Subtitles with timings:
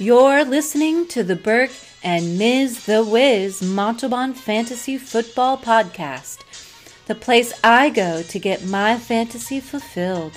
[0.00, 1.70] You're listening to the Burke
[2.02, 2.84] and Ms.
[2.84, 6.38] The Wiz Montalban Fantasy Football Podcast,
[7.06, 10.32] the place I go to get my fantasy fulfilled.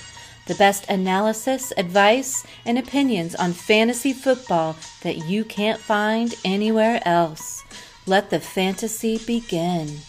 [0.45, 7.63] The best analysis, advice, and opinions on fantasy football that you can't find anywhere else.
[8.05, 10.01] Let the fantasy begin.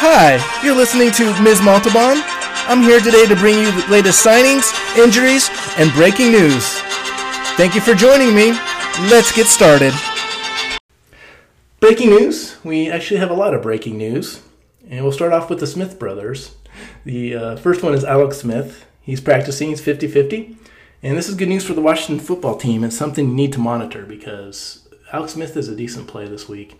[0.00, 1.62] Hi, you're listening to Ms.
[1.62, 2.37] Montalban.
[2.68, 6.62] I'm here today to bring you the latest signings, injuries, and breaking news.
[7.56, 8.50] Thank you for joining me.
[9.08, 9.94] Let's get started.
[11.80, 12.62] Breaking news.
[12.62, 14.42] We actually have a lot of breaking news.
[14.86, 16.56] And we'll start off with the Smith brothers.
[17.06, 18.84] The uh, first one is Alex Smith.
[19.00, 20.54] He's practicing, he's 50 50.
[21.02, 22.84] And this is good news for the Washington football team.
[22.84, 26.78] It's something you need to monitor because Alex Smith is a decent play this week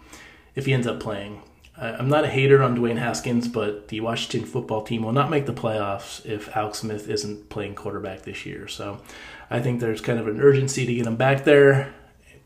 [0.55, 1.41] if he ends up playing.
[1.81, 5.47] I'm not a hater on Dwayne Haskins, but the Washington football team will not make
[5.47, 8.67] the playoffs if Alex Smith isn't playing quarterback this year.
[8.67, 9.01] So
[9.49, 11.95] I think there's kind of an urgency to get him back there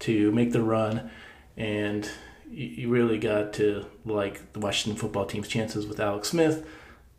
[0.01, 1.11] to make the run.
[1.57, 2.09] And
[2.51, 6.67] you really got to like the Washington football team's chances with Alex Smith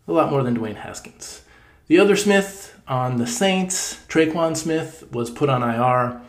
[0.08, 1.42] a lot more than Dwayne Haskins.
[1.88, 6.22] The other Smith on the Saints, Tre'Quan Smith, was put on IR.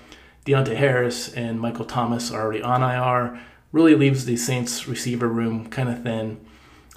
[0.47, 3.41] Deonte Harris and Michael Thomas are already on IR
[3.75, 6.41] really leaves the Saints receiver room kind of thin.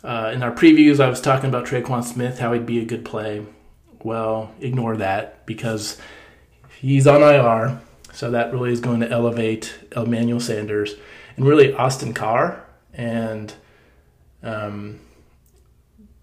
[0.03, 3.03] Uh, in our previews, I was talking about Tre'Quan Smith, how he'd be a good
[3.03, 3.43] play.
[4.03, 5.97] Well, ignore that because
[6.79, 7.81] he's on IR,
[8.13, 10.93] so that really is going to elevate Emmanuel Sanders
[11.35, 13.55] and really Austin Carr and
[14.43, 14.99] um,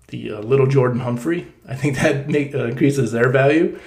[0.08, 1.52] the uh, little Jordan Humphrey.
[1.66, 3.80] I think that make, uh, increases their value.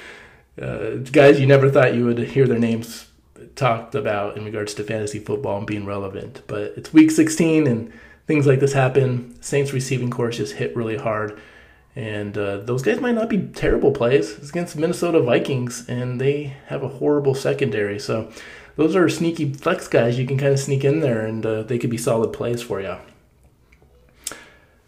[0.62, 3.07] Uh, guys, you never thought you would hear their names
[3.56, 6.42] talked about in regards to fantasy football and being relevant.
[6.48, 7.92] But it's week 16 and
[8.28, 9.42] things like this happen.
[9.42, 11.40] Saints receiving course just hit really hard.
[11.96, 14.38] And uh, those guys might not be terrible plays.
[14.38, 17.98] It's against Minnesota Vikings, and they have a horrible secondary.
[17.98, 18.32] So
[18.76, 21.80] those are sneaky flex guys you can kind of sneak in there, and uh, they
[21.80, 22.98] could be solid plays for you.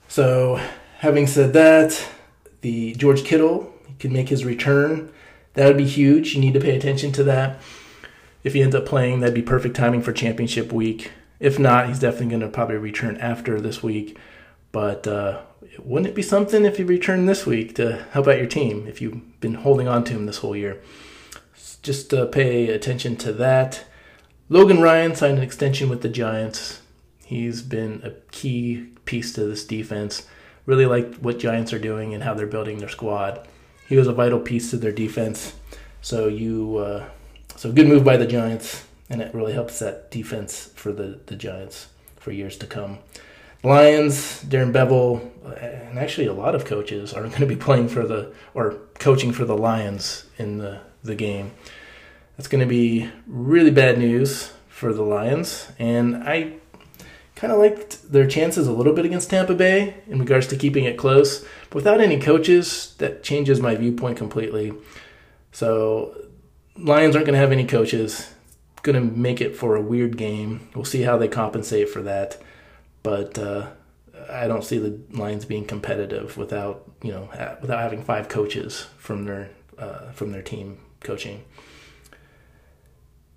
[0.07, 0.61] So,
[0.99, 2.07] having said that,
[2.61, 5.11] the George Kittle can make his return.
[5.53, 6.35] That would be huge.
[6.35, 7.59] You need to pay attention to that
[8.43, 11.11] if he ends up playing, that'd be perfect timing for championship week.
[11.39, 14.17] If not, he's definitely going to probably return after this week.
[14.71, 15.41] But uh,
[15.79, 19.01] wouldn't it be something if he returned this week to help out your team if
[19.01, 20.81] you've been holding on to him this whole year?
[21.81, 23.85] Just uh, pay attention to that.
[24.49, 26.81] Logan Ryan signed an extension with the Giants.
[27.23, 30.27] He's been a key piece to this defense.
[30.65, 33.47] Really like what Giants are doing and how they're building their squad.
[33.87, 35.53] He was a vital piece to their defense.
[36.01, 37.05] So you uh,
[37.59, 41.35] so good move by the Giants, and it really helps that defense for the, the
[41.35, 42.99] Giants for years to come.
[43.63, 47.89] Lions, Darren Bevell, uh, and actually a lot of coaches are going to be playing
[47.89, 51.51] for the or coaching for the Lions in the, the game.
[52.37, 56.53] That's going to be really bad news for the Lions, and I
[57.35, 60.85] kind of liked their chances a little bit against Tampa Bay in regards to keeping
[60.85, 61.45] it close.
[61.69, 64.71] But without any coaches, that changes my viewpoint completely.
[65.51, 66.15] So
[66.79, 68.33] Lions aren't going to have any coaches.
[68.81, 70.69] Going to make it for a weird game.
[70.73, 72.37] We'll see how they compensate for that.
[73.03, 73.67] But uh,
[74.29, 78.87] I don't see the Lions being competitive without you know ha- without having five coaches
[78.97, 81.43] from their uh, from their team coaching.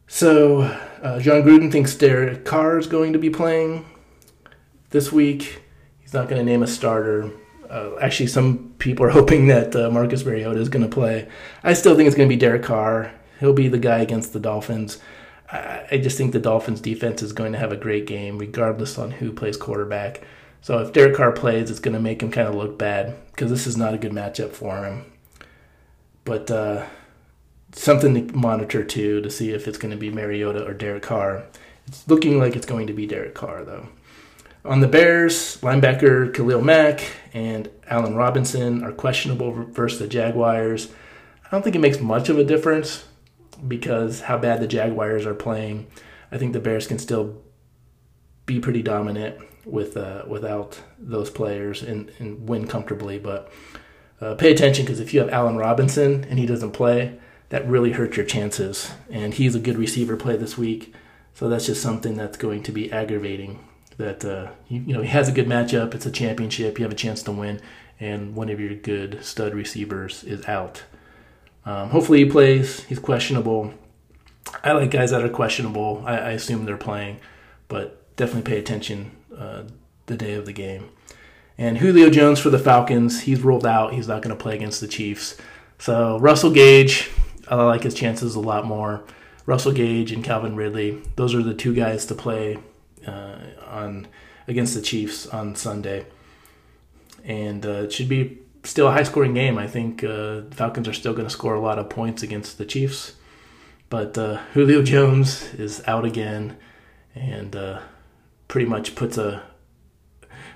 [0.06, 0.60] So
[1.02, 3.86] uh, Jon Gruden thinks Derek Carr is going to be playing
[4.90, 5.62] this week.
[6.00, 7.30] He's not going to name a starter.
[7.68, 11.28] Uh, actually, some people are hoping that uh, Marcus Mariota is going to play.
[11.64, 13.12] I still think it's going to be Derek Carr.
[13.42, 15.00] He'll be the guy against the Dolphins.
[15.50, 19.10] I, just think the Dolphins defense is going to have a great game, regardless on
[19.10, 20.22] who plays quarterback.
[20.60, 23.50] So if Derek Carr plays, it's going to make him kind of look bad because
[23.50, 25.06] this is not a good matchup for him.
[26.24, 26.86] But uh,
[27.72, 31.42] something to monitor too to see if it's going to be Mariota or Derek Carr.
[31.88, 33.88] It's looking like it's going to be Derek Carr though.
[34.64, 37.02] On the Bears, linebacker Khalil Mack
[37.34, 40.92] and Allen Robinson are questionable versus the Jaguars.
[41.44, 43.06] I don't think it makes much of a difference
[43.66, 45.86] because how bad the Jaguars are playing.
[46.30, 47.42] I think the Bears can still
[48.46, 53.18] be pretty dominant with uh, without those players and, and win comfortably.
[53.18, 53.52] But
[54.20, 57.18] uh, pay attention because if you have Allen Robinson and he doesn't play,
[57.50, 58.90] that really hurts your chances.
[59.10, 60.94] And he's a good receiver play this week,
[61.34, 63.68] so that's just something that's going to be aggravating.
[63.98, 65.94] That uh, you, you know he has a good matchup.
[65.94, 66.78] It's a championship.
[66.78, 67.60] You have a chance to win,
[68.00, 70.84] and one of your good stud receivers is out.
[71.64, 72.84] Um, hopefully he plays.
[72.84, 73.74] He's questionable.
[74.64, 76.02] I like guys that are questionable.
[76.04, 77.20] I, I assume they're playing,
[77.68, 79.62] but definitely pay attention uh,
[80.06, 80.90] the day of the game.
[81.58, 83.92] And Julio Jones for the Falcons, he's ruled out.
[83.92, 85.36] He's not going to play against the Chiefs.
[85.78, 87.10] So Russell Gage,
[87.48, 89.04] I like his chances a lot more.
[89.46, 92.58] Russell Gage and Calvin Ridley, those are the two guys to play
[93.06, 94.06] uh, on
[94.46, 96.06] against the Chiefs on Sunday,
[97.24, 99.58] and uh, it should be still a high scoring game.
[99.58, 102.64] I think uh, Falcons are still going to score a lot of points against the
[102.64, 103.14] Chiefs,
[103.90, 106.56] but uh, Julio Jones is out again,
[107.14, 107.80] and uh,
[108.48, 109.42] pretty much puts a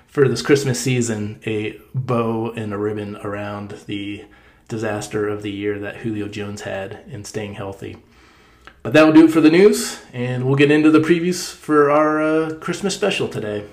[0.07, 4.25] for this Christmas season a bow and a ribbon around the
[4.67, 7.97] disaster of the year that Julio Jones had in staying healthy.
[8.83, 11.91] But that will do it for the news, and we'll get into the previews for
[11.91, 13.65] our uh, Christmas special today.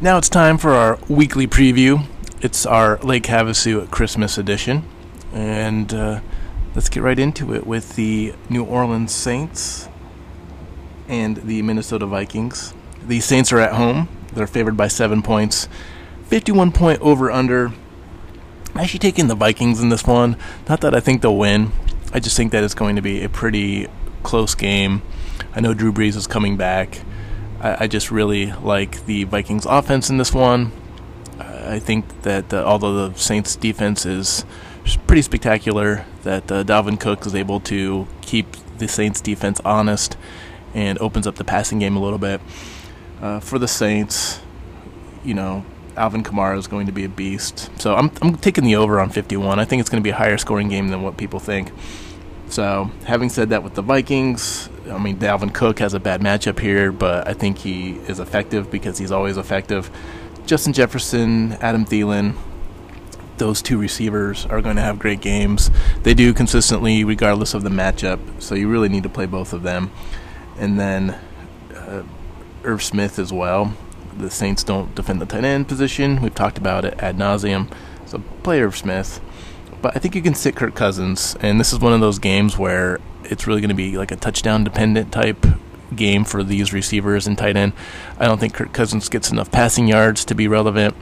[0.00, 2.06] Now it's time for our weekly preview.
[2.40, 4.84] It's our Lake Havasu Christmas edition,
[5.32, 6.20] and uh,
[6.76, 9.88] let's get right into it with the New Orleans Saints
[11.08, 12.74] and the Minnesota Vikings.
[13.04, 14.08] The Saints are at home.
[14.32, 15.68] They're favored by seven points.
[16.26, 17.72] 51 point over under.
[18.74, 20.36] I'm actually taking the Vikings in this one.
[20.68, 21.72] Not that I think they'll win.
[22.12, 23.88] I just think that it's going to be a pretty
[24.22, 25.02] close game.
[25.56, 27.00] I know Drew Brees is coming back.
[27.60, 30.72] I, I just really like the Vikings offense in this one.
[31.38, 34.44] I think that uh, although the Saints defense is
[35.06, 40.16] pretty spectacular, that uh, Dalvin Cook is able to keep the Saints defense honest
[40.74, 42.40] and opens up the passing game a little bit.
[43.20, 44.40] Uh, for the Saints,
[45.24, 45.64] you know,
[45.96, 47.70] Alvin Kamara is going to be a beast.
[47.80, 49.58] So I'm, I'm taking the over on 51.
[49.58, 51.72] I think it's going to be a higher scoring game than what people think.
[52.48, 56.58] So, having said that, with the Vikings, I mean, Dalvin Cook has a bad matchup
[56.58, 59.90] here, but I think he is effective because he's always effective.
[60.46, 62.36] Justin Jefferson, Adam Thielen,
[63.38, 65.70] those two receivers are going to have great games.
[66.02, 69.62] They do consistently, regardless of the matchup, so you really need to play both of
[69.62, 69.90] them.
[70.58, 71.10] And then
[71.74, 72.02] uh,
[72.64, 73.74] Irv Smith as well.
[74.16, 76.20] The Saints don't defend the tight end position.
[76.20, 77.72] We've talked about it ad nauseum.
[78.06, 79.20] So play Irv Smith.
[79.80, 82.58] But I think you can sit Kirk Cousins, and this is one of those games
[82.58, 85.46] where it's really going to be like a touchdown dependent type
[85.94, 87.72] game for these receivers and tight end.
[88.18, 90.94] I don't think Kirk Cousins gets enough passing yards to be relevant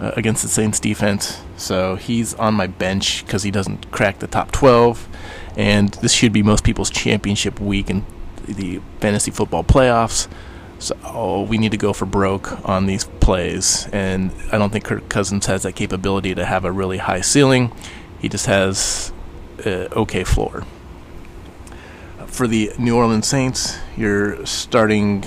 [0.00, 1.40] uh, against the Saints defense.
[1.56, 5.08] So he's on my bench because he doesn't crack the top 12.
[5.56, 8.04] And this should be most people's championship week in
[8.46, 10.28] the fantasy football playoffs.
[10.78, 13.88] So we need to go for broke on these plays.
[13.92, 17.72] And I don't think Kirk Cousins has that capability to have a really high ceiling.
[18.18, 19.12] He just has
[19.64, 20.64] an okay floor.
[22.34, 25.22] For the New Orleans Saints, you're starting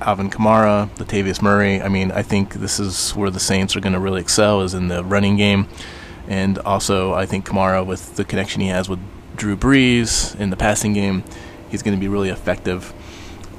[0.00, 1.82] Alvin Kamara, Latavius Murray.
[1.82, 4.72] I mean, I think this is where the Saints are going to really excel is
[4.72, 5.66] in the running game.
[6.28, 9.00] And also, I think Kamara, with the connection he has with
[9.34, 11.24] Drew Brees in the passing game,
[11.68, 12.92] he's going to be really effective.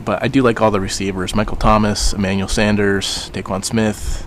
[0.05, 4.25] But I do like all the receivers Michael Thomas, Emmanuel Sanders, Tre'Quan Smith.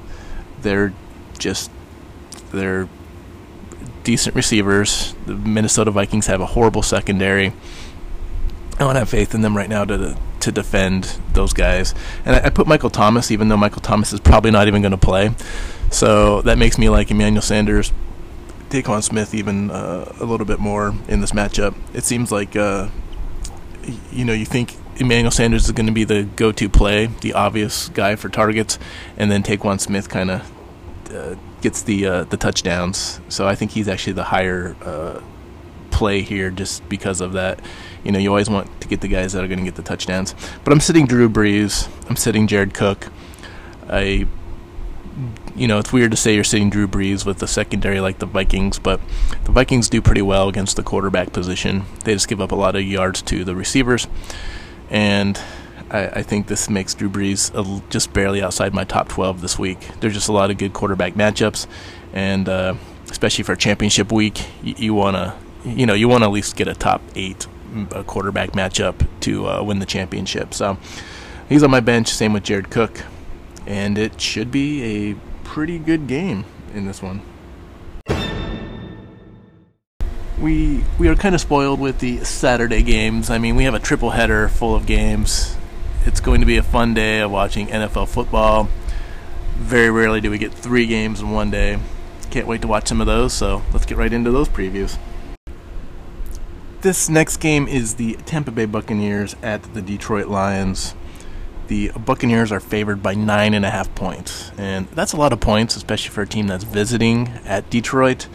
[0.60, 0.92] They're
[1.38, 1.70] just,
[2.52, 2.90] they're
[4.04, 5.14] decent receivers.
[5.24, 7.54] The Minnesota Vikings have a horrible secondary.
[8.78, 11.94] I don't have faith in them right now to to defend those guys.
[12.24, 14.92] And I, I put Michael Thomas, even though Michael Thomas is probably not even going
[14.92, 15.34] to play.
[15.90, 17.92] So that makes me like Emmanuel Sanders,
[18.70, 21.74] Tre'Quan Smith even uh, a little bit more in this matchup.
[21.94, 22.88] It seems like uh,
[24.12, 27.88] you know you think Emmanuel Sanders is going to be the go-to play, the obvious
[27.90, 28.78] guy for targets,
[29.16, 30.52] and then Tre'Quan Smith kind of
[31.12, 33.20] uh, gets the uh, the touchdowns.
[33.28, 35.20] So I think he's actually the higher uh,
[35.90, 37.60] play here just because of that.
[38.06, 39.82] You know, you always want to get the guys that are going to get the
[39.82, 40.32] touchdowns.
[40.62, 41.88] But I'm sitting Drew Brees.
[42.08, 43.08] I'm sitting Jared Cook.
[43.88, 44.28] I,
[45.56, 48.26] you know, it's weird to say you're sitting Drew Brees with the secondary like the
[48.26, 49.00] Vikings, but
[49.42, 51.84] the Vikings do pretty well against the quarterback position.
[52.04, 54.06] They just give up a lot of yards to the receivers,
[54.88, 55.40] and
[55.90, 59.58] I, I think this makes Drew Brees a, just barely outside my top 12 this
[59.58, 59.78] week.
[59.98, 61.66] There's just a lot of good quarterback matchups,
[62.12, 62.74] and uh,
[63.10, 65.34] especially for championship week, you, you want to
[65.68, 69.48] you know you want to at least get a top eight mm, quarterback matchup to
[69.48, 70.54] uh, win the championship.
[70.54, 70.78] So
[71.48, 72.08] he's on my bench.
[72.08, 73.04] Same with Jared Cook,
[73.66, 77.22] and it should be a pretty good game in this one.
[80.40, 83.30] We we are kind of spoiled with the Saturday games.
[83.30, 85.56] I mean, we have a triple header full of games.
[86.04, 88.68] It's going to be a fun day of watching NFL football.
[89.56, 91.78] Very rarely do we get three games in one day.
[92.30, 94.98] Can't wait to watch some of those, so let's get right into those previews.
[96.82, 100.94] This next game is the Tampa Bay Buccaneers at the Detroit Lions.
[101.68, 105.40] The Buccaneers are favored by nine and a half points, and that's a lot of
[105.40, 108.28] points, especially for a team that's visiting at Detroit.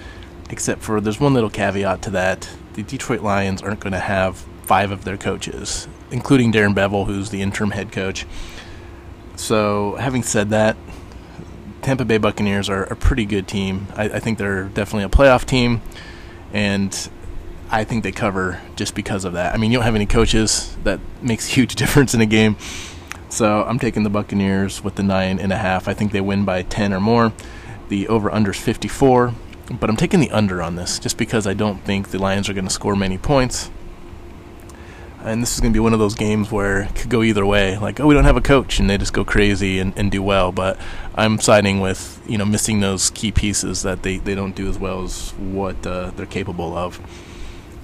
[0.50, 4.38] Except for there's one little caveat to that: the Detroit Lions aren't going to have
[4.64, 8.26] five of their coaches, including Darren Bevell, who's the interim head coach.
[9.36, 10.76] So, having said that,
[11.84, 13.88] Tampa Bay Buccaneers are a pretty good team.
[13.96, 15.82] I, I think they're definitely a playoff team,
[16.52, 17.10] and
[17.74, 19.54] I think they cover just because of that.
[19.54, 20.76] I mean, you don't have any coaches.
[20.84, 22.58] That makes a huge difference in a game.
[23.30, 25.88] So I'm taking the Buccaneers with the nine and a half.
[25.88, 27.32] I think they win by ten or more.
[27.88, 29.34] The over under is 54,
[29.80, 32.54] but I'm taking the under on this just because I don't think the Lions are
[32.54, 33.72] going to score many points.
[35.24, 37.46] And this is going to be one of those games where it could go either
[37.46, 37.78] way.
[37.78, 40.24] Like, oh, we don't have a coach, and they just go crazy and, and do
[40.24, 40.52] well.
[40.52, 40.80] But
[41.16, 44.80] I'm siding with, you know, missing those key pieces that they, they don't do as
[44.80, 47.00] well as what uh, they're capable of.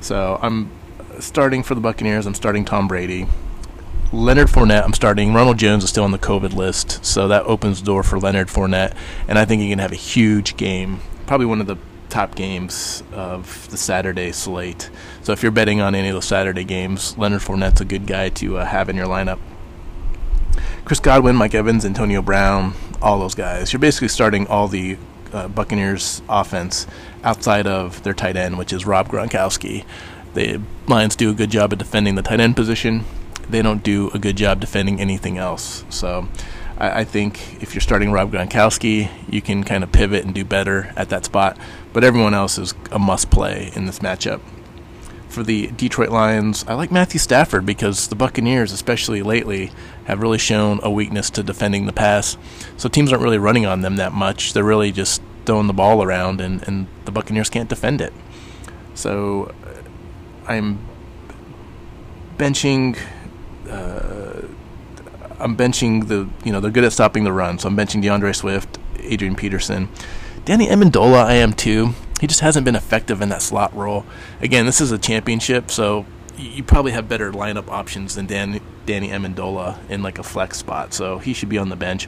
[0.02, 0.72] So I'm
[1.20, 2.26] starting for the Buccaneers.
[2.26, 3.28] I'm starting Tom Brady.
[4.14, 5.34] Leonard Fournette, I'm starting.
[5.34, 8.48] Ronald Jones is still on the COVID list, so that opens the door for Leonard
[8.48, 8.96] Fournette,
[9.28, 11.02] and I think he can have a huge game.
[11.26, 11.76] Probably one of the
[12.08, 14.90] top games of the Saturday slate.
[15.24, 18.30] So if you're betting on any of those Saturday games, Leonard Fournette's a good guy
[18.30, 19.40] to uh, have in your lineup.
[20.86, 23.74] Chris Godwin, Mike Evans, Antonio Brown, all those guys.
[23.74, 24.98] You're basically starting all the
[25.34, 26.88] uh, Buccaneers offense
[27.24, 29.86] outside of their tight end, which is Rob Gronkowski.
[30.34, 33.06] The Lions do a good job of defending the tight end position
[33.50, 35.86] they don't do a good job defending anything else.
[35.90, 36.28] So
[36.78, 40.44] I, I think if you're starting Rob Gronkowski, you can kind of pivot and do
[40.44, 41.58] better at that spot.
[41.94, 44.42] But everyone else is a must play in this matchup.
[45.30, 49.72] For the Detroit Lions, I like Matthew Stafford because the Buccaneers, especially lately,
[50.06, 52.38] have really shown a weakness to defending the pass.
[52.78, 54.54] So teams aren't really running on them that much.
[54.54, 58.14] They're really just throwing the ball around, and, and the Buccaneers can't defend it.
[58.96, 59.54] So
[60.48, 60.80] I'm
[62.38, 62.98] benching
[63.70, 64.48] uh,
[65.40, 68.34] I'm benching the you know they're good at stopping the run, so I'm benching D'Andre
[68.34, 69.90] Swift, Adrian Peterson,
[70.46, 71.26] Danny Amendola.
[71.26, 71.94] I am too.
[72.20, 74.06] He just hasn't been effective in that slot role.
[74.42, 76.06] Again, this is a championship, so
[76.38, 80.94] you probably have better lineup options than Dan, Danny Amendola in like a flex spot,
[80.94, 82.08] so he should be on the bench.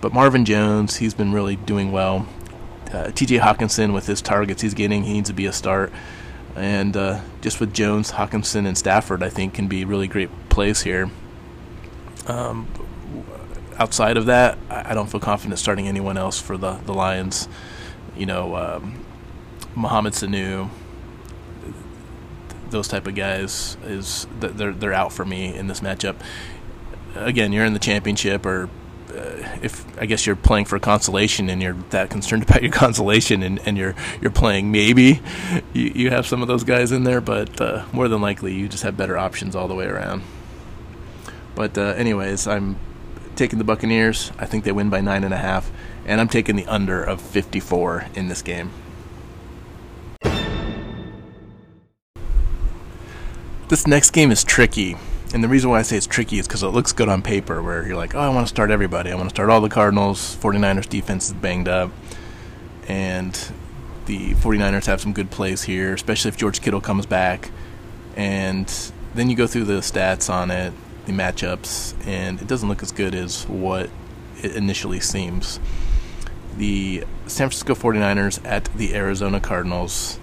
[0.00, 2.26] But Marvin Jones, he's been really doing well.
[2.92, 3.38] Uh, T.J.
[3.38, 5.92] Hockenson with his targets he's getting, he needs to be a start.
[6.54, 10.82] And uh, just with Jones, Hockenson, and Stafford, I think can be really great plays
[10.82, 11.10] here.
[12.26, 12.68] Um,
[13.78, 17.48] outside of that, I don't feel confident starting anyone else for the, the Lions.
[18.16, 19.05] You know, um,
[19.76, 20.70] Mohamed Sanu,
[22.70, 26.16] those type of guys is they're they're out for me in this matchup.
[27.14, 28.68] Again, you're in the championship or
[29.10, 33.42] uh, if I guess you're playing for consolation and you're that concerned about your consolation
[33.42, 35.20] and, and you're you're playing maybe
[35.72, 38.68] you, you have some of those guys in there, but uh, more than likely you
[38.68, 40.22] just have better options all the way around.
[41.54, 42.76] But uh, anyways, I'm
[43.36, 44.32] taking the Buccaneers.
[44.38, 45.70] I think they win by nine and a half,
[46.06, 48.70] and I'm taking the under of 54 in this game.
[53.68, 54.96] This next game is tricky
[55.34, 57.62] and the reason why I say it's tricky is because it looks good on paper,
[57.62, 59.10] where you're like, oh, I want to start everybody.
[59.10, 60.36] I want to start all the Cardinals.
[60.36, 61.90] 49ers defense is banged up.
[62.88, 63.34] And
[64.06, 67.50] the 49ers have some good plays here, especially if George Kittle comes back.
[68.16, 68.72] And
[69.14, 70.72] then you go through the stats on it,
[71.06, 73.90] the matchups, and it doesn't look as good as what
[74.42, 75.58] it initially seems.
[76.56, 80.18] The San Francisco 49ers at the Arizona Cardinals.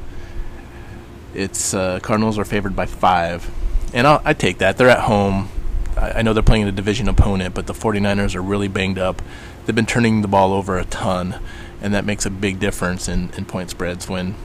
[1.34, 3.50] It's uh, Cardinals are favored by five
[3.94, 4.78] and I'll, I take that.
[4.78, 5.50] They're at home.
[5.96, 9.22] I, I know they're playing a division opponent, but the 49ers are really banged up.
[9.66, 11.40] They've been turning the ball over a ton,
[11.80, 14.36] and that makes a big difference in, in point spreads when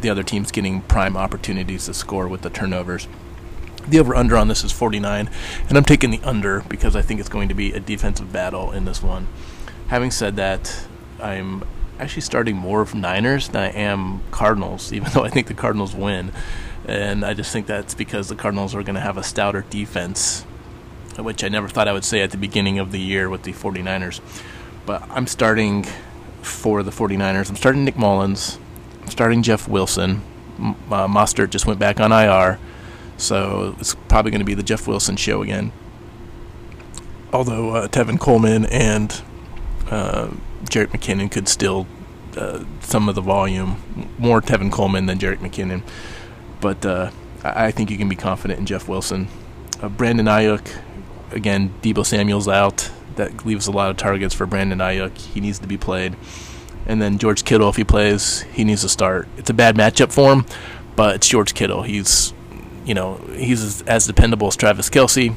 [0.00, 3.08] the other team's getting prime opportunities to score with the turnovers.
[3.88, 5.30] The over under on this is 49,
[5.68, 8.72] and I'm taking the under because I think it's going to be a defensive battle
[8.72, 9.28] in this one.
[9.86, 10.86] Having said that,
[11.22, 11.62] I'm
[11.98, 15.94] actually starting more of Niners than I am Cardinals, even though I think the Cardinals
[15.94, 16.32] win.
[16.86, 20.42] And I just think that's because the Cardinals are going to have a stouter defense,
[21.18, 23.52] which I never thought I would say at the beginning of the year with the
[23.52, 24.20] 49ers.
[24.84, 25.84] But I'm starting
[26.42, 27.48] for the 49ers.
[27.50, 28.58] I'm starting Nick Mullens.
[29.02, 30.22] I'm starting Jeff Wilson.
[30.58, 32.58] Uh, Mostert just went back on IR,
[33.18, 35.72] so it's probably going to be the Jeff Wilson show again.
[37.32, 39.22] Although uh, Tevin Coleman and
[39.90, 40.28] uh,
[40.64, 41.86] McKinnon could still
[42.36, 43.82] uh, some of the volume,
[44.18, 45.82] more Tevin Coleman than Jerick McKinnon
[46.60, 47.10] but uh,
[47.44, 49.28] I think you can be confident in Jeff Wilson.
[49.80, 50.76] Uh, Brandon Aiyuk,
[51.30, 52.90] again, Deebo Samuel's out.
[53.16, 55.16] That leaves a lot of targets for Brandon Aiyuk.
[55.16, 56.16] He needs to be played.
[56.86, 59.28] And then George Kittle, if he plays, he needs to start.
[59.36, 60.44] It's a bad matchup for him,
[60.94, 61.82] but it's George Kittle.
[61.82, 62.32] He's,
[62.84, 65.36] you know, he's as, as dependable as Travis Kelce.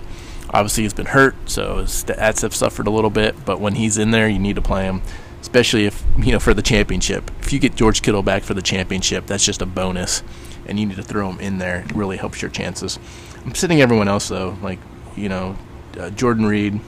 [0.51, 3.45] Obviously, he's been hurt, so his stats have suffered a little bit.
[3.45, 5.01] But when he's in there, you need to play him,
[5.41, 7.31] especially if you know for the championship.
[7.39, 10.23] If you get George Kittle back for the championship, that's just a bonus
[10.69, 11.81] and you need to throw him in there.
[11.81, 12.99] It really helps your chances.
[13.43, 14.79] I'm sitting everyone else though, like
[15.15, 15.57] you know,
[15.99, 16.79] uh, Jordan Reed.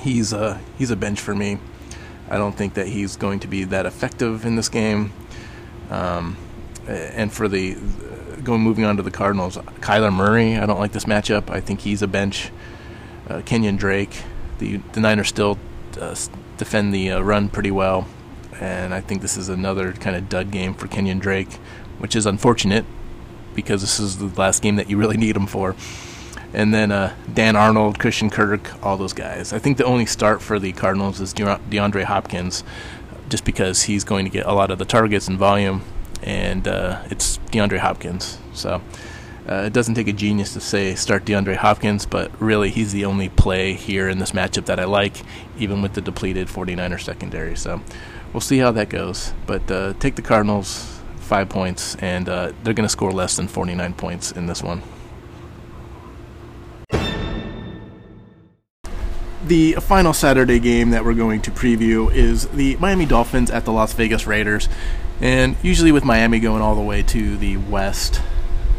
[0.00, 1.58] He's a uh, he's a bench for me.
[2.30, 5.12] I don't think that he's going to be that effective in this game.
[5.90, 6.36] Um,
[6.86, 7.76] and for the
[8.44, 10.56] going moving on to the Cardinals, Kyler Murray.
[10.56, 11.50] I don't like this matchup.
[11.50, 12.50] I think he's a bench.
[13.28, 14.22] Uh, Kenyon Drake.
[14.58, 15.58] The the Niners still
[16.00, 16.16] uh,
[16.56, 18.06] defend the uh, run pretty well,
[18.60, 21.52] and I think this is another kind of dud game for Kenyon Drake,
[21.98, 22.84] which is unfortunate
[23.54, 25.74] because this is the last game that you really need him for.
[26.54, 29.52] And then uh, Dan Arnold, Christian Kirk, all those guys.
[29.52, 32.64] I think the only start for the Cardinals is DeAndre Hopkins,
[33.28, 35.82] just because he's going to get a lot of the targets and volume,
[36.22, 38.38] and uh, it's DeAndre Hopkins.
[38.52, 38.82] So
[39.48, 43.04] uh, it doesn't take a genius to say start DeAndre Hopkins, but really he's the
[43.04, 45.22] only play here in this matchup that I like,
[45.58, 47.56] even with the depleted 49er secondary.
[47.56, 47.80] So
[48.32, 49.32] we'll see how that goes.
[49.46, 53.48] But uh, take the Cardinals five points, and uh, they're going to score less than
[53.48, 54.82] 49 points in this one.
[59.48, 63.72] The final Saturday game that we're going to preview is the Miami Dolphins at the
[63.72, 64.68] Las Vegas Raiders.
[65.22, 68.20] And usually, with Miami going all the way to the West,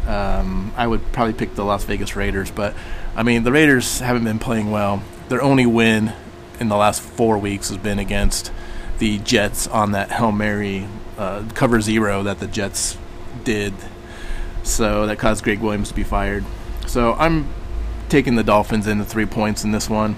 [0.06, 2.52] um, I would probably pick the Las Vegas Raiders.
[2.52, 2.76] But,
[3.16, 5.02] I mean, the Raiders haven't been playing well.
[5.28, 6.14] Their only win
[6.60, 8.52] in the last four weeks has been against
[9.00, 12.96] the Jets on that Hail Mary uh, cover zero that the Jets
[13.44, 13.74] did.
[14.62, 16.46] So that caused Gregg Williams to be fired.
[16.86, 17.52] So I'm
[18.08, 20.18] taking the Dolphins in the three points in this one.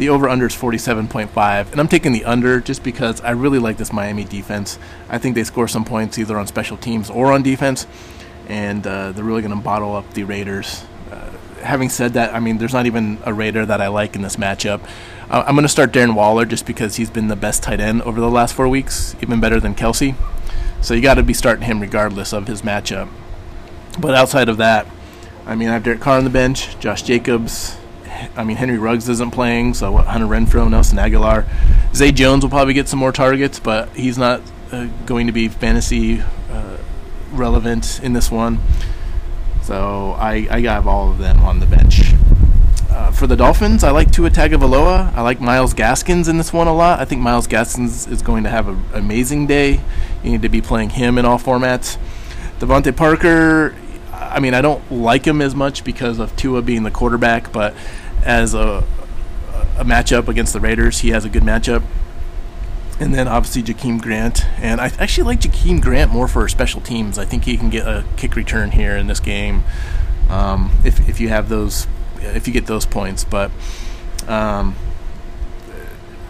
[0.00, 3.76] The over under is 47.5, and I'm taking the under just because I really like
[3.76, 4.78] this Miami defense.
[5.10, 7.86] I think they score some points either on special teams or on defense,
[8.48, 10.86] and uh, they're really going to bottle up the Raiders.
[11.12, 11.28] Uh,
[11.60, 14.36] having said that, I mean, there's not even a Raider that I like in this
[14.36, 14.80] matchup.
[15.28, 18.00] Uh, I'm going to start Darren Waller just because he's been the best tight end
[18.00, 20.14] over the last four weeks, even better than Kelce.
[20.80, 23.10] So you got to be starting him regardless of his matchup.
[23.98, 24.86] But outside of that,
[25.44, 27.76] I mean, I have Derek Carr on the bench, Josh Jacobs,
[28.36, 31.46] I mean, Henry Ruggs isn't playing, so Hunter Renfrow, Nelson Agholor,
[31.94, 34.40] Zay Jones will probably get some more targets, but he's not
[34.72, 36.76] uh, going to be fantasy uh,
[37.32, 38.58] relevant in this one.
[39.62, 42.12] So I, I have all of them on the bench.
[42.90, 45.14] Uh, for the Dolphins, I like Tua Tagovailoa.
[45.14, 46.98] I like Myles Gaskins in this one a lot.
[46.98, 49.80] I think Myles Gaskins is going to have an amazing day.
[50.24, 51.98] You need to be playing him in all formats.
[52.58, 53.76] DeVante Parker,
[54.12, 57.74] I mean, I don't like him as much because of Tua being the quarterback, but
[58.24, 58.84] as a
[59.80, 60.98] a matchup against the Raiders.
[61.00, 61.82] He has a good matchup.
[63.00, 64.44] And then obviously Jakeem Grant.
[64.58, 67.18] And I actually like Jakeem Grant more for special teams.
[67.18, 69.64] I think he can get a kick return here in this game
[70.28, 71.86] um, if, if you have those,
[72.20, 73.24] if you get those points.
[73.24, 73.50] But
[74.28, 74.76] um,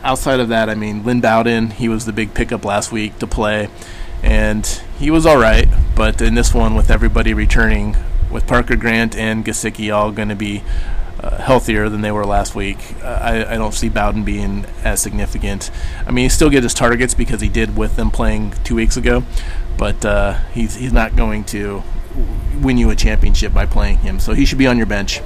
[0.05, 3.27] outside of that, I mean, Lynn Bowden, he was the big pickup last week to
[3.27, 3.69] play.
[4.23, 4.65] And
[4.97, 5.67] he was all right.
[5.97, 7.97] But in this one, with everybody returning,
[8.31, 10.63] with Parker Grant and Gesicki all going to be
[11.23, 12.79] uh, healthier than they were last week.
[13.03, 15.71] Uh, I, I, don't see Bowden being as significant.
[16.07, 18.97] I mean, he still gets his targets because he did with them playing two weeks
[18.97, 19.25] ago,
[19.77, 21.83] but uh, he's he's not going to
[22.61, 24.19] win you a championship by playing him.
[24.19, 25.21] So he should be on your bench.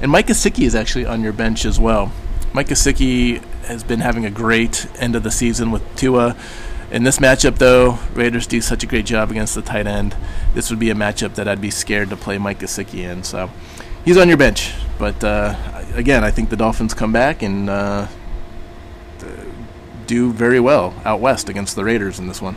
[0.00, 2.12] And Mike Gesicki is actually on your bench as well.
[2.52, 6.36] Mike Gesicki has been having a great end of the season with Tua.
[6.90, 10.16] In this matchup, though, Raiders do such a great job against the tight end.
[10.54, 13.22] This would be a matchup that I'd be scared to play Mike Gesicki in.
[13.22, 13.50] So
[14.04, 14.72] he's on your bench.
[15.00, 15.56] But uh,
[15.94, 18.06] again, I think the Dolphins come back and uh,
[20.06, 22.56] do very well out west against the Raiders in this one.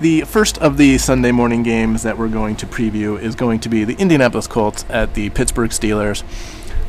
[0.00, 3.70] The first of the Sunday morning games that we're going to preview is going to
[3.70, 6.22] be the Indianapolis Colts at the Pittsburgh Steelers.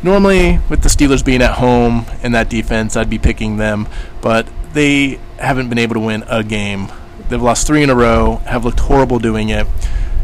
[0.03, 3.87] Normally, with the Steelers being at home and that defense, I'd be picking them,
[4.21, 6.91] but they haven't been able to win a game.
[7.29, 9.67] They've lost three in a row, have looked horrible doing it.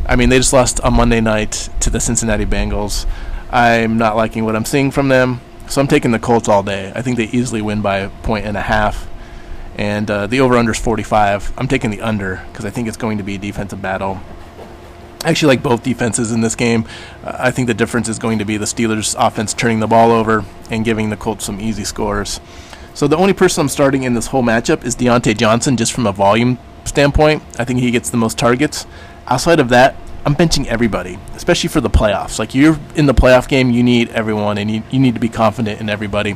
[0.07, 3.05] I mean, they just lost on Monday night to the Cincinnati Bengals.
[3.51, 6.93] I'm not liking what I'm seeing from them, so I'm taking the Colts all day.
[6.95, 9.09] I think they easily win by a point and a half.
[9.75, 11.53] And uh, the over-under is 45.
[11.57, 14.21] I'm taking the under because I think it's going to be a defensive battle.
[15.25, 16.85] I actually like both defenses in this game.
[17.23, 20.11] Uh, I think the difference is going to be the Steelers' offense turning the ball
[20.11, 22.39] over and giving the Colts some easy scores.
[22.93, 26.07] So the only person I'm starting in this whole matchup is Diontae Johnson, just from
[26.07, 27.43] a volume standpoint.
[27.59, 28.87] I think he gets the most targets.
[29.27, 32.39] Outside of that, I'm benching everybody, especially for the playoffs.
[32.39, 35.29] Like you're in the playoff game, you need everyone, and you, you need to be
[35.29, 36.35] confident in everybody.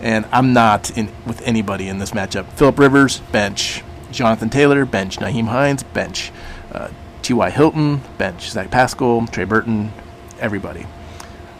[0.00, 2.50] And I'm not in with anybody in this matchup.
[2.52, 3.82] Philip Rivers, bench.
[4.10, 5.18] Jonathan Taylor, bench.
[5.18, 6.32] Nyheim Hines, bench.
[6.72, 6.88] Uh,
[7.22, 7.50] T.Y.
[7.50, 8.50] Hilton, bench.
[8.50, 9.92] Zach Pascal, Trey Burton,
[10.38, 10.86] everybody.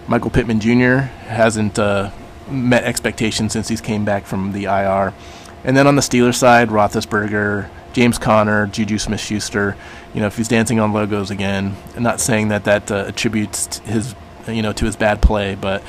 [0.08, 1.08] Michael Pittman Jr.
[1.28, 2.10] hasn't uh,
[2.48, 5.14] met expectations since he's came back from the IR.
[5.62, 9.76] And then on the Steelers side, Roethlisberger, James Conner, Juju Smith-Schuster.
[10.14, 13.78] You know, if he's dancing on logos again, I'm not saying that that uh, attributes
[13.80, 14.14] his,
[14.46, 15.82] you know, to his bad play, but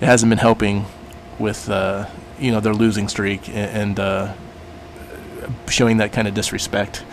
[0.00, 0.86] it hasn't been helping
[1.38, 2.06] with uh,
[2.38, 4.34] you know their losing streak and, and uh,
[5.68, 7.04] showing that kind of disrespect.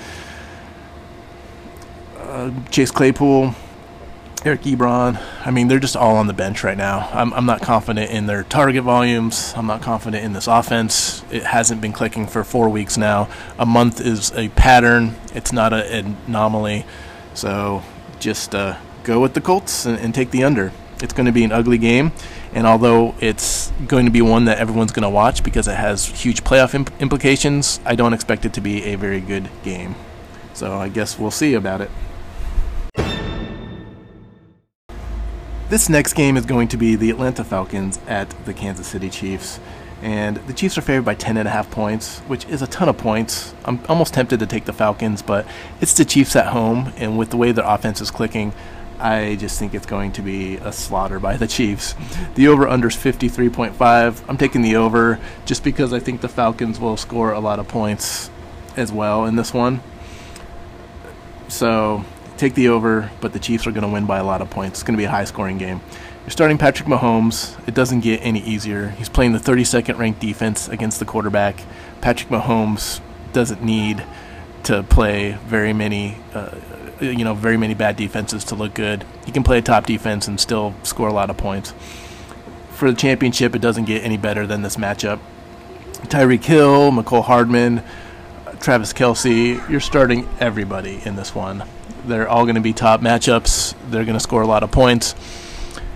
[2.18, 3.54] Uh, Chase Claypool,
[4.46, 5.22] Eric Ebron.
[5.46, 7.08] I mean, they're just all on the bench right now.
[7.14, 9.54] I'm, I'm not confident in their target volumes.
[9.56, 11.24] I'm not confident in this offense.
[11.32, 13.30] It hasn't been clicking for four weeks now.
[13.58, 16.86] A month is a pattern, it's not an anomaly.
[17.34, 17.84] So
[18.20, 20.74] just uh, go with the Colts and, and take the under.
[21.02, 22.12] It's going to be an ugly game.
[22.54, 26.06] And although it's going to be one that everyone's going to watch because it has
[26.06, 29.96] huge playoff imp- implications, I don't expect it to be a very good game.
[30.54, 31.90] So I guess we'll see about it.
[35.74, 39.60] This next game is going to be the Atlanta Falcons at the Kansas City Chiefs.
[40.04, 43.56] And the Chiefs are favored by 10.5 points, which is a ton of points.
[43.66, 45.48] I'm almost tempted to take the Falcons, but
[45.82, 48.54] it's the Chiefs at home, and with the way their offense is clicking,
[49.00, 51.96] I just think it's going to be a slaughter by the Chiefs.
[52.36, 54.24] The over under is 53.5.
[54.28, 57.68] I'm taking the over just because I think the Falcons will score a lot of
[57.68, 58.30] points
[58.78, 59.82] as well in this one.
[61.48, 62.06] So
[62.44, 64.80] take the over, but the Chiefs are going to win by a lot of points.
[64.80, 65.80] It's going to be a high scoring game.
[66.24, 67.58] You're starting Patrick Mahomes.
[67.68, 68.90] It doesn't get any easier.
[68.90, 71.64] He's playing the 32nd ranked defense against the quarterback.
[72.02, 73.00] Patrick Mahomes
[73.32, 74.04] doesn't need
[74.64, 76.56] to play very many, uh,
[77.00, 79.06] you know, very many bad defenses to look good.
[79.26, 81.74] He can play a top defense and still score a lot of points.
[82.72, 85.20] For the championship, it doesn't get any better than this matchup.
[86.08, 87.84] Tyreek Hill, Mecole Hardman,
[88.60, 91.64] Travis Kelce, you're starting everybody in this one.
[92.06, 93.76] They're all going to be top matchups.
[93.90, 95.16] They're going to score a lot of points,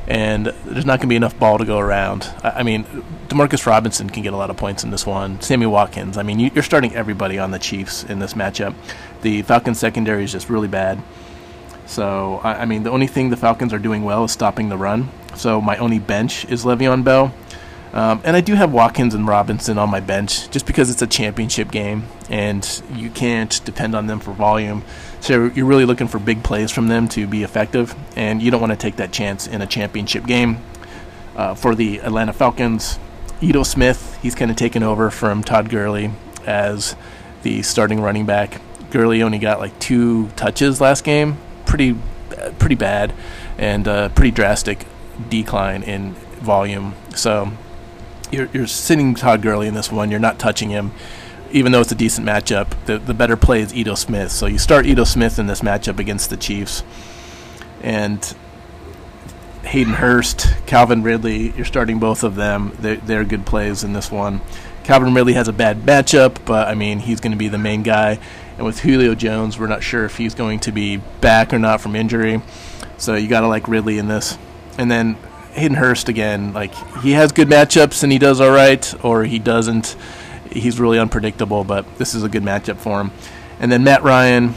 [0.08, 2.32] and there's not going to be enough ball to go around.
[2.44, 2.86] I, I mean,
[3.28, 5.42] Demarcus Robinson can get a lot of points in this one.
[5.42, 6.18] Sammy Watkins.
[6.18, 8.74] I mean, you, you're starting everybody on the Chiefs in this matchup.
[9.22, 11.02] The Falcons secondary is just really bad.
[11.86, 14.78] So, I, I mean, the only thing the Falcons are doing well is stopping the
[14.78, 15.10] run.
[15.36, 17.34] So, my only bench is Le'Veon Bell.
[17.94, 21.08] Um, and I do have Watkins and Robinson on my bench just because it's a
[21.08, 24.84] championship game and you can't depend on them for volume.
[25.20, 28.62] So you're really looking for big plays from them to be effective, and you don't
[28.62, 30.60] want to take that chance in a championship game.
[31.36, 32.98] Uh, for the Atlanta Falcons,
[33.42, 36.12] Ito Smith, he's kind of taken over from Todd Gurley
[36.46, 36.96] as
[37.44, 38.60] the starting running back.
[38.90, 41.96] Gurley only got like two touches last game, pretty,
[42.58, 43.14] pretty bad,
[43.58, 44.86] and uh, pretty drastic
[45.30, 46.96] decline in volume.
[47.16, 47.52] So
[48.32, 50.10] you're, you're sitting Todd Gurley in this one.
[50.10, 50.92] You're not touching him,
[51.52, 52.68] even though it's a decent matchup.
[52.86, 54.32] The the better play is Ito Smith.
[54.32, 56.84] So you start Ito Smith in this matchup against the Chiefs,
[57.82, 58.36] and
[59.68, 61.52] Hayden Hurst, Calvin Ridley.
[61.52, 62.72] You're starting both of them.
[62.80, 64.42] They're, they're good plays in this one.
[64.84, 67.84] Calvin Ridley has a bad matchup, but I mean he's going to be the main
[67.84, 68.20] guy.
[68.56, 71.82] And with Julio Jones, we're not sure if he's going to be back or not
[71.82, 72.42] from injury.
[72.98, 74.38] So you got to like Ridley in this.
[74.78, 75.18] And then
[75.52, 79.40] Hayden Hurst again, like he has good matchups and he does all right, or he
[79.40, 79.96] doesn't.
[80.52, 83.12] He's really unpredictable, but this is a good matchup for him.
[83.60, 84.54] And then Matt Ryan,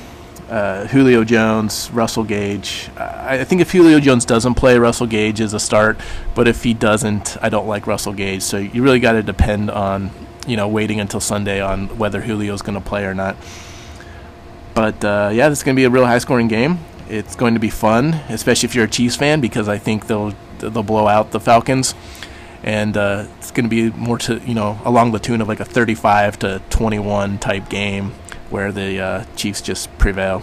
[0.48, 2.90] uh, Julio Jones, Russell Gage.
[2.96, 5.98] I, think if Julio Jones doesn't play, Russell Gage is a start.
[6.34, 8.42] But if he doesn't, I don't like Russell Gage.
[8.42, 10.10] So you really got to depend on
[10.46, 13.36] you know waiting until Sunday on whether Julio's going to play or not.
[14.74, 16.78] But uh, yeah, this is going to be a real high scoring game.
[17.08, 20.34] It's going to be fun, especially if you're a Chiefs fan, because I think they'll
[20.58, 21.94] they'll blow out the Falcons,
[22.62, 25.60] and uh, it's going to be more to you know along the tune of like
[25.60, 28.12] a 35 to 21 type game
[28.50, 30.42] where the uh, Chiefs just prevail.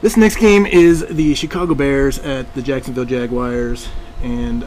[0.00, 3.88] This next game is the Chicago Bears at the Jacksonville Jaguars,
[4.22, 4.64] and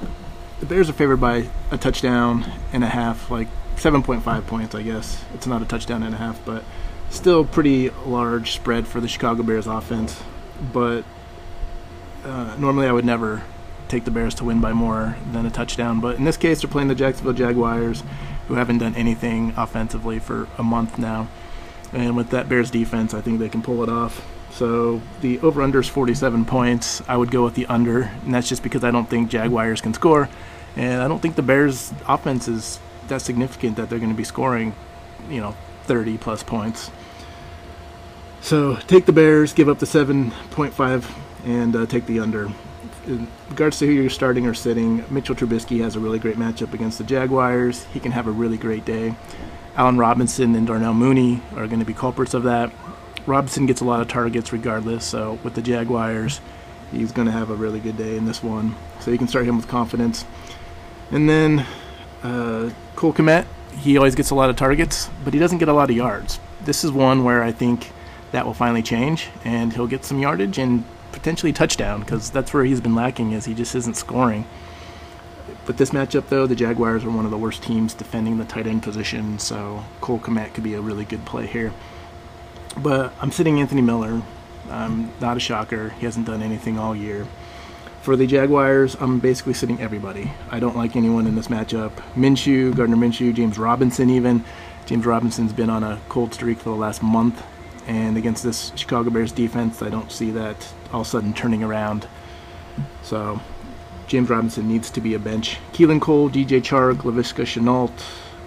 [0.59, 5.23] the Bears are favored by a touchdown and a half, like 7.5 points, I guess.
[5.33, 6.65] It's not a touchdown and a half, but
[7.09, 10.21] still pretty large spread for the Chicago Bears offense.
[10.73, 11.05] But
[12.23, 13.43] uh, normally I would never
[13.87, 15.99] take the Bears to win by more than a touchdown.
[15.99, 18.03] But in this case, they're playing the Jacksonville Jaguars,
[18.47, 21.27] who haven't done anything offensively for a month now.
[21.93, 24.25] And with that Bears defense, I think they can pull it off.
[24.51, 27.01] So the over under is 47 points.
[27.07, 29.93] I would go with the under, and that's just because I don't think Jaguars can
[29.93, 30.29] score.
[30.75, 34.23] And I don't think the Bears' offense is that significant that they're going to be
[34.23, 34.73] scoring,
[35.29, 36.91] you know, 30 plus points.
[38.41, 41.05] So take the Bears, give up the 7.5,
[41.45, 42.51] and uh, take the under.
[43.07, 46.73] In regards to who you're starting or sitting, Mitchell Trubisky has a really great matchup
[46.73, 47.85] against the Jaguars.
[47.93, 49.15] He can have a really great day.
[49.75, 52.71] Allen Robinson and Darnell Mooney are going to be culprits of that.
[53.25, 56.41] Robinson gets a lot of targets regardless, so with the Jaguars,
[56.91, 58.75] he's going to have a really good day in this one.
[58.99, 60.25] So you can start him with confidence.
[61.11, 61.65] And then
[62.23, 63.45] uh, Cole Kmet,
[63.79, 66.39] he always gets a lot of targets, but he doesn't get a lot of yards.
[66.63, 67.91] This is one where I think
[68.31, 72.63] that will finally change, and he'll get some yardage, and potentially touchdown because that's where
[72.63, 74.45] he's been lacking is he just isn't scoring.
[75.65, 78.67] But this matchup, though, the Jaguars are one of the worst teams defending the tight
[78.67, 81.71] end position, so Cole Kmet could be a really good play here.
[82.77, 84.21] But I'm sitting Anthony Miller.
[84.69, 85.89] I'm not a shocker.
[85.89, 87.27] He hasn't done anything all year.
[88.01, 90.31] For the Jaguars, I'm basically sitting everybody.
[90.49, 91.91] I don't like anyone in this matchup.
[92.15, 94.43] Minshew, Gardner Minshew, James Robinson, even.
[94.87, 97.43] James Robinson's been on a cold streak for the last month,
[97.87, 101.63] and against this Chicago Bears defense, I don't see that all of a sudden turning
[101.63, 102.07] around.
[103.03, 103.39] So
[104.07, 105.57] James Robinson needs to be a bench.
[105.73, 107.91] Keelan Cole, DJ Chark, Laviska Shenault.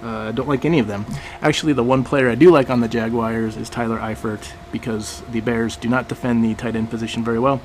[0.02, 1.06] I uh, don't like any of them.
[1.40, 5.40] Actually, the one player I do like on the Jaguars is Tyler Eifert because the
[5.40, 7.62] Bears do not defend the tight end position very well.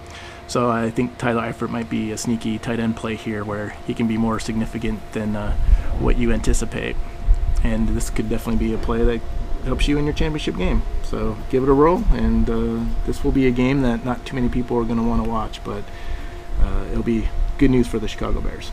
[0.47, 3.93] So I think Tyler Eifert might be a sneaky tight end play here where he
[3.93, 5.53] can be more significant than uh,
[5.99, 6.95] what you anticipate.
[7.63, 9.21] And this could definitely be a play that
[9.65, 10.81] helps you in your championship game.
[11.03, 14.35] So give it a roll, and uh, this will be a game that not too
[14.35, 15.83] many people are going to want to watch, but
[16.61, 18.71] uh, it'll be good news for the Chicago Bears.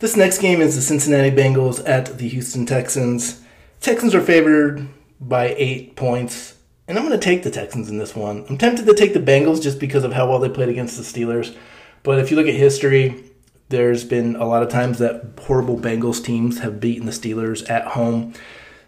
[0.00, 3.42] This next game is the Cincinnati Bengals at the Houston Texans.
[3.80, 4.86] Texans are favored
[5.20, 8.44] by eight points, and I'm going to take the Texans in this one.
[8.48, 11.02] I'm tempted to take the Bengals just because of how well they played against the
[11.02, 11.56] Steelers.
[12.02, 13.30] But if you look at history,
[13.68, 17.88] there's been a lot of times that horrible Bengals teams have beaten the Steelers at
[17.88, 18.34] home.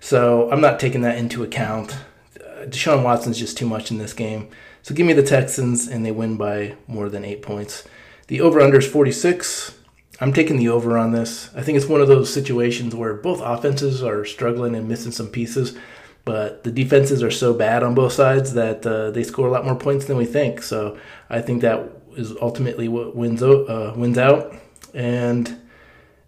[0.00, 1.96] So I'm not taking that into account.
[2.38, 4.48] Uh, Deshaun Watson's just too much in this game.
[4.82, 7.84] So give me the Texans, and they win by more than eight points.
[8.28, 9.76] The over under is 46.
[10.20, 11.50] I'm taking the over on this.
[11.54, 15.28] I think it's one of those situations where both offenses are struggling and missing some
[15.28, 15.76] pieces,
[16.24, 19.64] but the defenses are so bad on both sides that uh, they score a lot
[19.64, 20.62] more points than we think.
[20.62, 24.54] So I think that is ultimately what wins uh, wins out,
[24.96, 25.60] and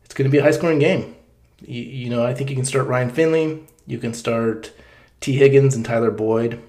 [0.05, 1.17] it's going to be a high scoring game.
[1.61, 3.67] You, you know, I think you can start Ryan Finley.
[3.87, 4.73] You can start
[5.21, 6.63] Tee Higgins and Tyler Boyd.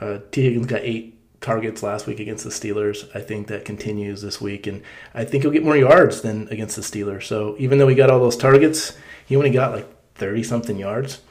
[0.00, 3.08] Uh, Tee Higgins got eight targets last week against the Steelers.
[3.16, 4.82] I think that continues this week, and
[5.14, 7.24] I think he'll get more yards than against the Steelers.
[7.24, 11.22] So even though he got all those targets, he only got like 30 something yards.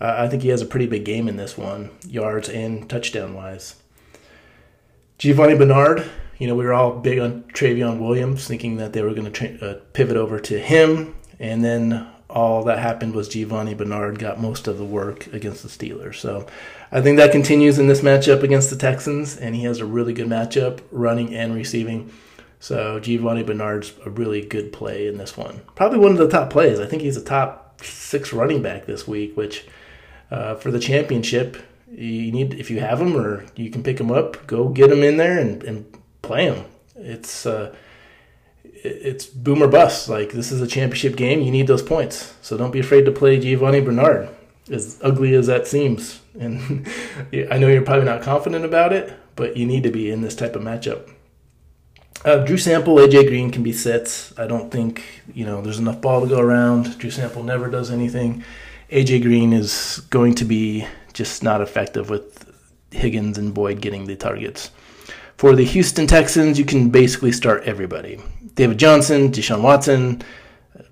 [0.00, 3.34] Uh, I think he has a pretty big game in this one, yards and touchdown
[3.34, 3.74] wise.
[5.18, 6.08] Giovani Bernard,
[6.40, 9.58] you know, we were all big on Trayveon Williams, thinking that they were going to
[9.58, 14.40] tra- uh, pivot over to him, and then all that happened was Giovani Bernard got
[14.40, 16.14] most of the work against the Steelers.
[16.14, 16.46] So
[16.90, 20.14] I think that continues in this matchup against the Texans, and he has a really
[20.14, 22.10] good matchup running and receiving.
[22.58, 25.60] So Giovani Bernard's a really good play in this one.
[25.74, 26.80] Probably one of the top plays.
[26.80, 29.66] I think he's a top six running back this week, which
[30.30, 31.58] uh, for the championship,
[31.90, 35.02] you need if you have him or you can pick him up, go get him
[35.02, 36.64] in there and, and play him.
[36.96, 37.74] It's uh,
[38.64, 40.08] it's boomer bust.
[40.08, 41.40] Like this is a championship game.
[41.40, 42.34] You need those points.
[42.42, 44.28] So don't be afraid to play Giovani Bernard.
[44.70, 46.86] As ugly as that seems, and
[47.50, 50.36] I know you're probably not confident about it, but you need to be in this
[50.36, 51.10] type of matchup.
[52.24, 54.38] Uh, Drew Sample, AJ Green can be sits.
[54.38, 55.02] I don't think
[55.34, 56.98] you know there's enough ball to go around.
[56.98, 58.44] Drew Sample never does anything.
[58.90, 62.52] AJ Green is going to be just not effective with
[62.92, 64.70] Higgins and Boyd getting the targets.
[65.40, 68.20] For the Houston Texans, you can basically start everybody.
[68.56, 70.20] David Johnson, Deshaun Watson,
[70.78, 70.82] uh,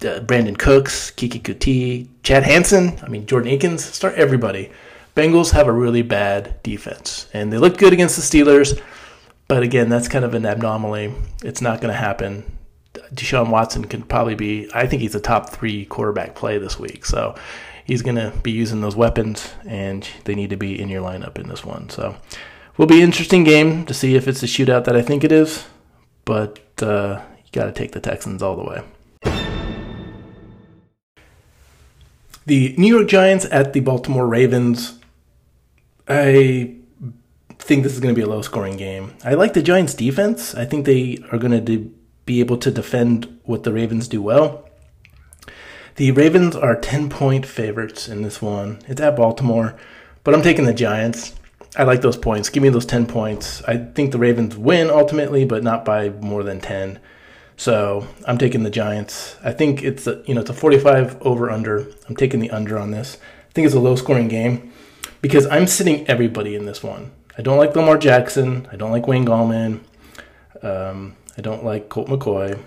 [0.00, 2.98] Brandin Cooks, Keke Coutee, Chad Hansen.
[3.04, 3.84] I mean, Jordan Akins.
[3.84, 4.72] Start everybody.
[5.14, 8.82] Bengals have a really bad defense, and they look good against the Steelers.
[9.46, 11.14] But again, that's kind of an anomaly.
[11.44, 12.58] It's not going to happen.
[13.14, 17.06] Deshaun Watson can probably be, I think he's a top three quarterback play this week.
[17.06, 17.36] So
[17.84, 21.38] he's going to be using those weapons, and they need to be in your lineup
[21.38, 21.90] in this one.
[21.90, 22.16] So
[22.76, 25.32] will be an interesting game to see if it's a shootout that I think it
[25.32, 25.66] is,
[26.24, 28.82] but uh, you got to take the Texans all the way.
[32.44, 34.98] The New York Giants at the Baltimore Ravens.
[36.08, 36.74] I
[37.58, 39.14] think this is going to be a low scoring game.
[39.24, 40.54] I like the Giants' defense.
[40.54, 41.94] I think they are going to
[42.26, 44.68] be able to defend what the Ravens do well.
[45.96, 48.80] The Ravens are 10 point favorites in this one.
[48.88, 49.76] It's at Baltimore,
[50.24, 51.34] but I'm taking the Giants.
[51.76, 52.50] I like those points.
[52.50, 53.62] Give me those 10 points.
[53.64, 56.98] I think the Ravens win ultimately, but not by more than 10.
[57.56, 59.36] So I'm taking the Giants.
[59.42, 61.86] I think it's a, you know it's a 45 over under.
[62.08, 63.18] I'm taking the under on this.
[63.48, 64.72] I think it's a low scoring game
[65.20, 67.12] because I'm sitting everybody in this one.
[67.38, 68.68] I don't like Lamar Jackson.
[68.70, 69.80] I don't like Wayne Gallman.
[70.62, 72.58] Um, I don't like Colt McCoy.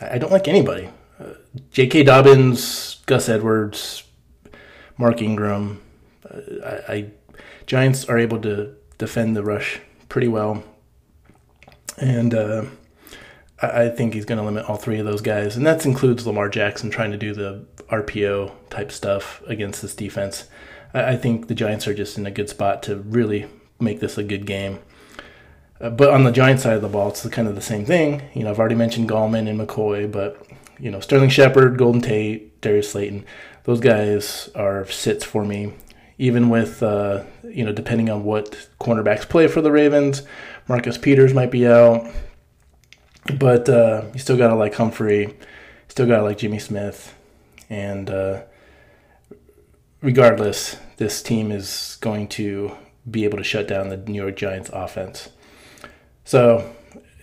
[0.00, 0.88] I don't like anybody.
[1.20, 1.34] Uh,
[1.72, 2.04] J.K.
[2.04, 4.04] Dobbins, Gus Edwards,
[4.96, 5.82] Mark Ingram.
[6.24, 7.10] Uh, I, I
[7.68, 9.78] Giants are able to defend the rush
[10.08, 10.64] pretty well,
[11.98, 12.64] and uh,
[13.60, 16.48] I, think he's going to limit all three of those guys, and that includes Lamar
[16.48, 20.48] Jackson trying to do the RPO type stuff against this defense.
[20.94, 23.44] I, think the Giants are just in a good spot to really
[23.78, 24.78] make this a good game.
[25.78, 28.22] Uh, but on the Giants side of the ball, it's kind of the same thing.
[28.32, 30.42] You know, I've already mentioned Gallman and McCoy, but
[30.80, 33.26] you know, Sterling Shepard, Golden Tate, Darius Slayton,
[33.64, 35.74] those guys are sits for me.
[36.18, 40.22] Even with uh, you know, depending on what cornerbacks play for the Ravens,
[40.68, 42.06] Marcus Peters might be out,
[43.38, 45.36] but uh, you still gotta like Humphrey,
[45.88, 47.14] still gotta like Jimmy Smith,
[47.70, 48.42] and uh,
[50.00, 52.72] regardless, this team is going to
[53.08, 55.30] be able to shut down the New York Giants offense.
[56.24, 56.74] So,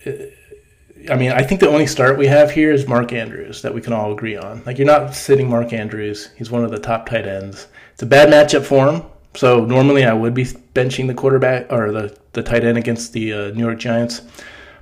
[0.04, 3.80] I mean, I think the only start we have here is Mark Andrews that we
[3.80, 4.62] can all agree on.
[4.66, 6.30] Like, you're not sitting Mark Andrews.
[6.36, 7.68] He's one of the top tight ends.
[7.96, 9.04] It's a bad matchup for him.
[9.36, 13.32] So normally I would be benching the quarterback or the, the tight end against the
[13.32, 14.20] uh, New York Giants,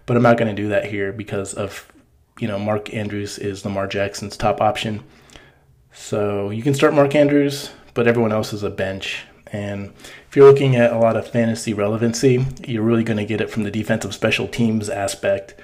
[0.05, 1.87] but I'm not going to do that here because of
[2.41, 5.05] you know Mark Andrews is Lamar Jackson's top option.
[5.93, 9.23] So you can start Mark Andrews, but everyone else is a bench.
[9.53, 9.93] And
[10.29, 13.49] if you're looking at a lot of fantasy relevancy, you're really going to get it
[13.49, 15.55] from the defensive special teams aspect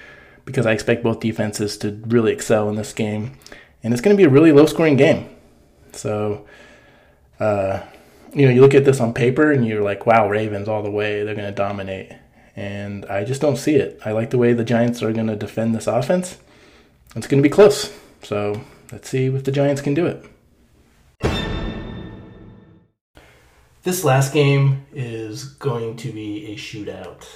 [0.45, 3.33] because I expect both defenses to really excel in this game.
[3.83, 5.29] And it's going to be a really low scoring game.
[5.91, 6.47] So,
[7.41, 7.81] uh,
[8.33, 10.91] you know, you look at this on paper and you're like, wow, Ravens all the
[10.91, 11.25] way.
[11.25, 12.13] They're going to dominate.
[12.55, 13.99] And I just don't see it.
[14.05, 16.39] I like the way the Giants are going to defend this offense.
[17.17, 17.93] It's going to be close.
[18.23, 18.61] So
[18.93, 20.25] let's see if the Giants can do it.
[23.83, 27.27] This last game is going to be a shootout.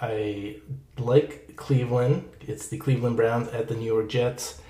[0.00, 0.56] I
[0.98, 2.28] like Cleveland.
[2.40, 4.60] It's the Cleveland Browns at the New York Jets.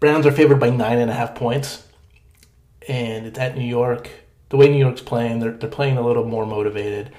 [0.00, 1.86] Browns are favored by nine and a half points,
[2.88, 4.10] and it's at New York.
[4.48, 7.10] The way New York's playing, they're they're playing a little more motivated.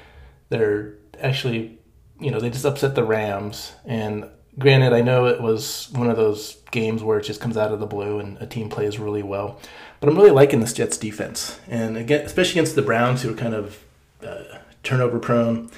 [0.50, 1.80] They're actually,
[2.20, 3.74] you know, they just upset the Rams.
[3.86, 7.72] And granted, I know it was one of those games where it just comes out
[7.72, 9.60] of the blue and a team plays really well.
[10.00, 13.38] But I'm really liking this Jets defense, and again, especially against the Browns, who are
[13.38, 13.84] kind of
[14.26, 15.70] uh, turnover prone.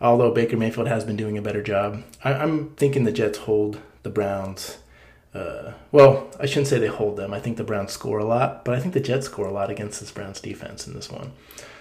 [0.00, 3.80] Although Baker Mayfield has been doing a better job, I, am thinking the Jets hold
[4.04, 4.78] the Browns.
[5.34, 7.34] Uh, well, I shouldn't say they hold them.
[7.34, 9.70] I think the Browns score a lot, but I think the Jets score a lot
[9.70, 11.32] against this Browns defense in this one.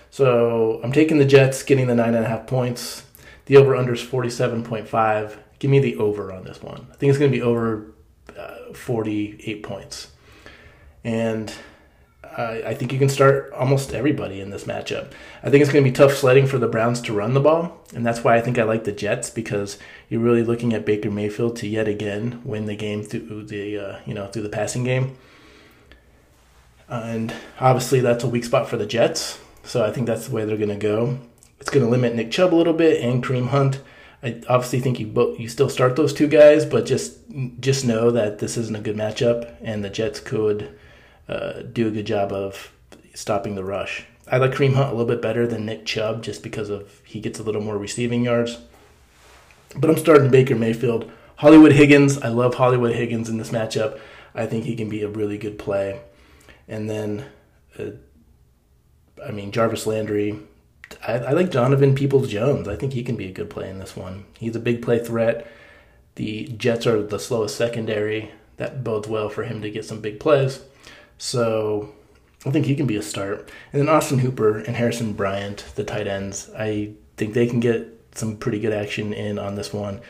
[0.10, 3.04] So I'm taking the Jets, getting the nine and a half points.
[3.46, 5.38] The over under is 47.5.
[5.60, 6.88] Give me the over on this one.
[6.92, 7.94] I think it's going to be over
[8.38, 10.12] uh, 48 points.
[11.04, 11.52] And
[12.36, 15.12] uh, I think you can start almost everybody in this matchup.
[15.44, 17.80] I think it's going to be tough sledding for the Browns to run the ball,
[17.94, 19.78] and that's why I think I like the Jets because
[20.10, 24.00] you're really looking at Baker Mayfield to yet again win the game through the uh,
[24.06, 25.18] you know through the passing game.
[26.90, 30.46] and obviously that's a weak spot for the Jets, so I think that's the way
[30.46, 31.20] they're going to go.
[31.60, 33.82] It's going to limit Nick Chubb a little bit and Kareem Hunt.
[34.24, 37.20] I obviously think you both you still start those two guys, but just
[37.60, 40.78] just know that this isn't a good matchup, and the Jets could
[41.28, 42.72] uh, do a good job of
[43.14, 44.06] stopping the rush.
[44.30, 47.20] I like Kareem Hunt a little bit better than Nick Chubb just because of he
[47.20, 48.58] gets a little more receiving yards.
[49.76, 51.10] But I'm starting Baker Mayfield.
[51.38, 54.00] Hollywood Higgins, I love Hollywood Higgins in this matchup.
[54.34, 56.02] I think he can be a really good play.
[56.68, 57.26] And then,
[57.78, 57.92] uh,
[59.26, 60.40] I mean, Jarvis Landry.
[61.06, 62.68] I, I like Donovan Peoples Jones.
[62.68, 64.26] I think he can be a good play in this one.
[64.38, 65.48] He's a big play threat.
[66.16, 68.32] The Jets are the slowest secondary.
[68.58, 70.62] That bodes well for him to get some big plays.
[71.18, 71.94] So
[72.46, 73.52] I think he can be a start.
[73.74, 77.88] And then Austin Hooper and Harrison Bryant, the tight ends, I think they can get
[78.14, 80.02] some pretty good action in on this one.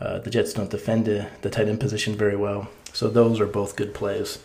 [0.00, 3.76] Uh, the Jets don't defend the, tight end position very well, so those are both
[3.76, 4.38] good plays.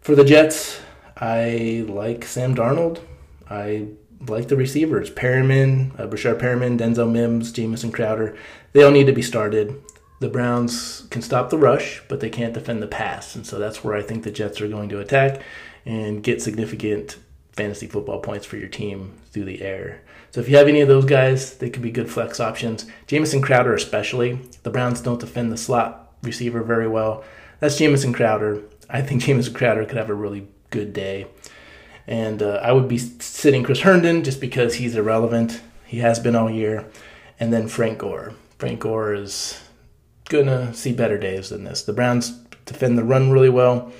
[0.00, 0.80] For the Jets,
[1.16, 3.00] I like Sam Darnold.
[3.48, 3.88] I
[4.26, 8.36] like the receivers Perriman, uh, Breshad Perriman, Denzel Mims, Jamison Crowder.
[8.72, 9.80] They all need to be started
[10.20, 13.36] the Browns can stop the rush, but they can't defend the pass.
[13.36, 15.42] And so that's where I think the Jets are going to attack
[15.86, 17.18] and get significant
[17.52, 20.02] fantasy football points for your team through the air.
[20.30, 22.86] So if you have any of those guys, they could be good flex options.
[23.06, 24.38] Jamison Crowder, especially.
[24.62, 27.24] The Browns don't defend the slot receiver very well.
[27.60, 28.62] That's Jamison Crowder.
[28.90, 31.26] I think Jamison Crowder could have a really good day.
[32.06, 35.60] And uh, I would be sitting Chris Herndon just because he's irrelevant.
[35.84, 36.86] He has been all year.
[37.40, 38.32] And then Frank Gore.
[38.58, 39.60] Frank Gore is
[40.28, 41.82] gonna see better days than this.
[41.82, 42.30] The Browns
[42.66, 43.92] defend the run really well,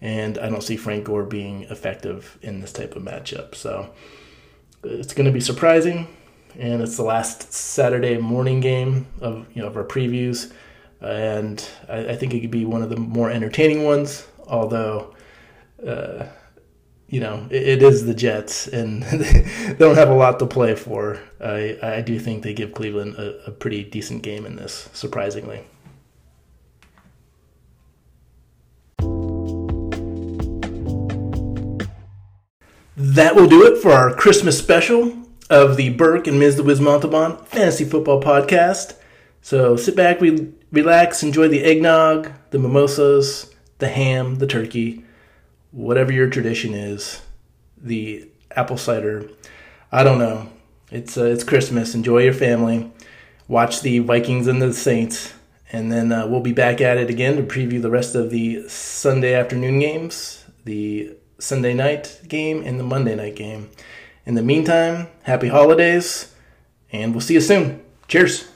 [0.00, 3.54] and I don't see Frank Gore being effective in this type of matchup.
[3.54, 3.90] So
[4.84, 6.08] it's gonna be surprising,
[6.58, 10.52] and it's the last Saturday morning game of you know of our previews,
[11.00, 14.26] and I, I think it could be one of the more entertaining ones.
[14.46, 15.14] Although.
[15.86, 16.26] Uh,
[17.10, 20.74] you know, it, it is the Jets, and they don't have a lot to play
[20.74, 21.20] for.
[21.40, 25.64] I, I do think they give Cleveland a, a pretty decent game in this, surprisingly.
[32.96, 35.16] that will do it for our Christmas special
[35.48, 36.60] of the Burke and Ms.
[36.60, 38.94] Wiz Montalban Fantasy Football Podcast.
[39.40, 45.04] So sit back, re- relax, enjoy the eggnog, the mimosas, the ham, the turkey,
[45.72, 47.22] whatever your tradition is,
[47.76, 49.28] the apple cider.
[49.92, 50.48] I don't know.
[50.90, 51.94] It's uh, it's Christmas.
[51.94, 52.90] Enjoy your family.
[53.48, 55.32] Watch the Vikings and the Saints,
[55.72, 58.68] and then uh, we'll be back at it again to preview the rest of the
[58.68, 63.70] Sunday afternoon games, the Sunday night game, and the Monday night game.
[64.26, 66.32] In the meantime, happy holidays,
[66.92, 67.82] and we'll see you soon.
[68.06, 68.48] Cheers.